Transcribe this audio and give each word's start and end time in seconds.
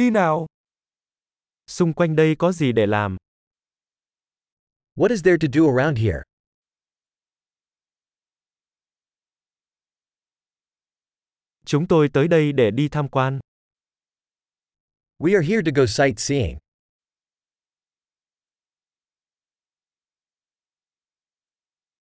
Đi 0.00 0.10
nào. 0.10 0.46
Xung 1.66 1.92
quanh 1.92 2.16
đây 2.16 2.36
có 2.38 2.52
gì 2.52 2.72
để 2.72 2.86
làm? 2.86 3.16
What 4.94 5.10
is 5.10 5.24
there 5.24 5.36
to 5.40 5.48
do 5.52 5.62
around 5.76 5.98
here? 5.98 6.22
Chúng 11.64 11.88
tôi 11.88 12.08
tới 12.12 12.28
đây 12.28 12.52
để 12.52 12.70
đi 12.70 12.88
tham 12.88 13.08
quan. 13.08 13.38
We 15.18 15.36
are 15.36 15.48
here 15.48 15.62
to 15.66 15.70
go 15.74 15.86
sightseeing. 15.86 16.58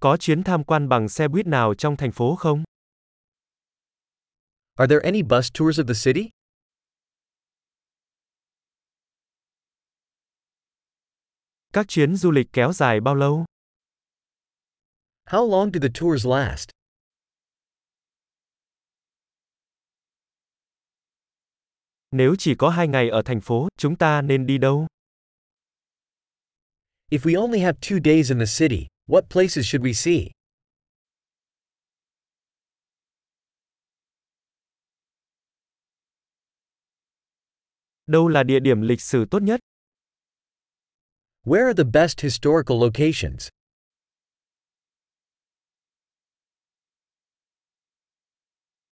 Có 0.00 0.16
chuyến 0.20 0.42
tham 0.44 0.64
quan 0.64 0.88
bằng 0.88 1.08
xe 1.08 1.28
buýt 1.28 1.46
nào 1.46 1.74
trong 1.74 1.96
thành 1.96 2.12
phố 2.12 2.36
không? 2.36 2.64
Are 4.74 4.88
there 4.88 5.04
any 5.04 5.22
bus 5.22 5.50
tours 5.54 5.80
of 5.80 5.86
the 5.86 5.94
city? 6.04 6.37
Các 11.78 11.88
chuyến 11.88 12.16
du 12.16 12.30
lịch 12.30 12.46
kéo 12.52 12.72
dài 12.72 13.00
bao 13.00 13.14
lâu? 13.14 13.44
How 15.24 15.50
long 15.50 15.70
do 15.72 15.80
the 15.82 15.88
tours 16.00 16.26
last? 16.26 16.68
Nếu 22.10 22.34
chỉ 22.38 22.54
có 22.58 22.70
hai 22.70 22.88
ngày 22.88 23.08
ở 23.08 23.22
thành 23.24 23.40
phố, 23.40 23.68
chúng 23.76 23.96
ta 23.96 24.22
nên 24.22 24.46
đi 24.46 24.58
đâu? 24.58 24.86
If 27.10 27.18
we 27.18 27.40
only 27.40 27.60
have 27.60 27.78
two 27.80 28.00
days 28.04 28.30
in 28.30 28.38
the 28.38 28.46
city, 28.58 28.86
what 29.06 29.22
places 29.30 29.66
should 29.66 29.86
we 29.86 29.92
see? 29.92 30.30
Đâu 38.06 38.28
là 38.28 38.42
địa 38.42 38.60
điểm 38.60 38.80
lịch 38.80 39.00
sử 39.00 39.24
tốt 39.30 39.42
nhất? 39.42 39.60
Where 41.48 41.64
are 41.64 41.74
the 41.74 41.84
best 41.84 42.20
historical 42.20 42.76
locations? 42.76 43.48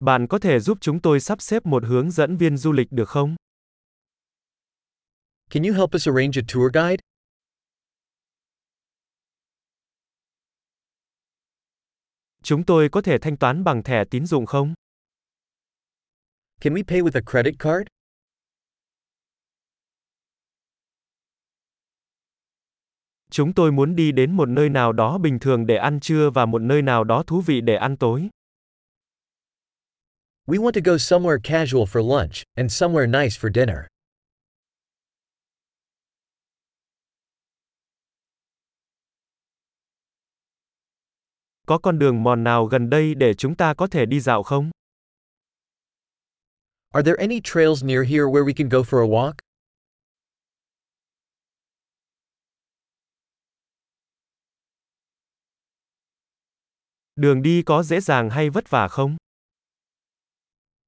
Bạn 0.01 0.27
có 0.29 0.39
thể 0.39 0.61
giúp 0.61 0.79
chúng 0.81 1.03
tôi 1.03 1.21
sắp 1.21 1.43
xếp 1.43 1.67
một 1.67 1.85
hướng 1.85 2.11
dẫn 2.11 2.37
viên 2.37 2.57
du 2.57 2.73
lịch 2.73 2.87
được 2.91 3.09
không? 3.09 3.37
Can 5.51 5.63
you 5.63 5.75
help 5.75 5.95
us 5.95 6.09
arrange 6.09 6.41
a 6.41 6.45
tour 6.55 6.75
guide? 6.75 7.03
Chúng 12.43 12.65
tôi 12.65 12.89
có 12.93 13.03
thể 13.03 13.19
thanh 13.23 13.37
toán 13.37 13.65
bằng 13.65 13.83
thẻ 13.83 14.05
tín 14.11 14.27
dụng 14.27 14.47
không? 14.47 14.75
Can 16.61 16.75
we 16.75 16.85
pay 16.85 17.01
with 17.01 17.21
a 17.21 17.33
credit 17.33 17.55
card? 17.59 17.96
Chúng 23.31 23.55
tôi 23.55 23.73
muốn 23.73 23.97
đi 23.97 24.13
đến 24.13 24.33
một 24.33 24.49
nơi 24.49 24.69
nào 24.69 24.93
đó 24.93 25.19
bình 25.19 25.39
thường 25.39 25.67
để 25.67 25.77
ăn 25.77 26.01
trưa 26.01 26.31
và 26.31 26.47
một 26.47 26.63
nơi 26.63 26.83
nào 26.83 27.05
đó 27.05 27.23
thú 27.27 27.41
vị 27.41 27.61
để 27.61 27.77
ăn 27.77 27.97
tối. 27.97 28.29
We 30.47 30.59
want 30.59 30.73
to 30.73 30.81
go 30.85 30.93
somewhere 30.93 31.39
casual 31.43 31.85
for 31.85 32.03
lunch, 32.03 32.43
and 32.55 32.83
somewhere 32.83 33.11
nice 33.11 33.37
for 33.41 33.53
dinner. 33.55 33.79
Có 41.67 41.79
con 41.79 41.99
đường 41.99 42.23
mòn 42.23 42.45
nào 42.45 42.65
gần 42.65 42.91
đây 42.91 43.15
để 43.15 43.35
chúng 43.35 43.55
ta 43.55 43.75
có 43.75 43.87
thể 43.87 44.07
đi 44.07 44.21
dạo 44.21 44.43
không? 44.43 44.71
Are 46.91 47.03
there 47.03 47.17
any 47.21 47.41
trails 47.45 47.85
near 47.85 48.09
here 48.09 48.25
where 48.25 48.45
we 48.45 48.53
can 48.57 48.69
go 48.69 48.79
for 48.79 49.01
a 49.01 49.09
walk? 49.09 49.46
Đường 57.17 57.43
đi 57.43 57.63
có 57.67 57.83
dễ 57.83 58.01
dàng 58.01 58.31
hay 58.31 58.51
vất 58.51 58.71
vả 58.71 58.89
không? 58.89 59.17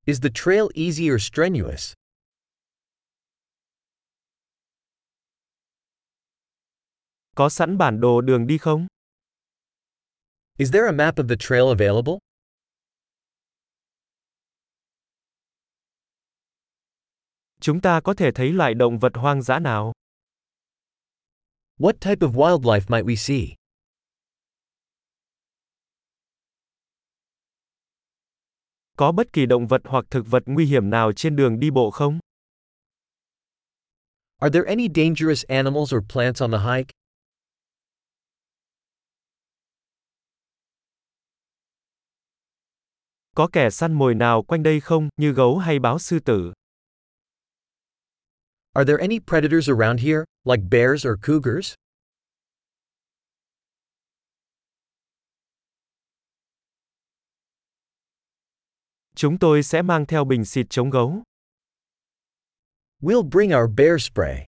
Is 0.05 0.21
the 0.23 0.29
trail 0.35 0.63
easy 0.75 1.11
or 1.11 1.23
strenuous? 1.23 1.93
Có 7.37 7.49
sẵn 7.49 7.79
bản 7.79 8.01
đồ 8.01 8.21
đường 8.21 8.47
đi 8.47 8.59
không? 8.59 8.87
Is 10.59 10.73
there 10.73 10.87
a 10.87 10.93
map 10.93 11.15
of 11.17 11.29
the 11.29 11.37
trail 11.39 11.63
available? 11.69 12.15
Chúng 17.61 17.81
ta 17.81 18.01
có 18.05 18.15
thể 18.15 18.31
thấy 18.35 18.53
loại 18.53 18.75
động 18.75 18.99
vật 18.99 19.13
hoang 19.15 19.43
dã 19.43 19.59
nào? 19.59 19.93
What 21.79 21.93
type 22.01 22.27
of 22.27 22.33
wildlife 22.33 22.87
might 22.89 23.07
we 23.07 23.15
see? 23.15 23.55
Có 28.99 29.13
bất 29.13 29.33
kỳ 29.33 29.47
động 29.47 29.67
vật 29.67 29.83
hoặc 29.85 30.05
thực 30.11 30.27
vật 30.27 30.43
nguy 30.47 30.67
hiểm 30.67 30.91
nào 30.91 31.13
trên 31.13 31.37
đường 31.37 31.61
đi 31.61 31.71
bộ 31.71 31.91
không? 31.91 32.19
Are 34.39 34.51
there 34.53 34.69
any 34.69 34.89
dangerous 34.95 35.45
animals 35.49 35.95
or 35.95 36.03
plants 36.13 36.43
on 36.43 36.51
the 36.51 36.59
hike? 36.59 36.93
Có 43.37 43.49
kẻ 43.53 43.71
săn 43.71 43.93
mồi 43.93 44.15
nào 44.15 44.43
quanh 44.43 44.63
đây 44.63 44.81
không, 44.81 45.09
như 45.17 45.33
gấu 45.33 45.59
hay 45.59 45.79
báo 45.79 45.99
sư 45.99 46.19
tử? 46.25 46.53
Are 48.73 48.85
there 48.85 49.01
any 49.01 49.19
predators 49.21 49.71
around 49.71 50.01
here, 50.01 50.25
like 50.45 50.63
bears 50.71 51.07
or 51.07 51.15
cougars? 51.27 51.75
Chúng 59.19 59.39
tôi 59.39 59.63
sẽ 59.63 59.83
mang 59.83 60.07
theo 60.07 60.25
bình 60.25 60.45
xịt 60.45 60.67
chống 60.71 60.91
gấu. 60.91 61.23
We'll 63.03 63.29
bring 63.31 63.53
our 63.53 63.71
bear 63.77 64.03
spray. 64.03 64.48